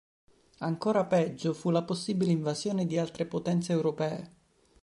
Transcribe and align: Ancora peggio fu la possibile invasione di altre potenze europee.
Ancora 0.61 1.05
peggio 1.05 1.53
fu 1.53 1.69
la 1.69 1.83
possibile 1.83 2.31
invasione 2.31 2.87
di 2.87 2.97
altre 2.97 3.27
potenze 3.27 3.71
europee. 3.71 4.33